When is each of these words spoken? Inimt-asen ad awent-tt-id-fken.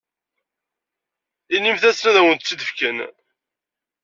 Inimt-asen 1.55 2.05
ad 2.09 2.15
awent-tt-id-fken. 2.19 2.97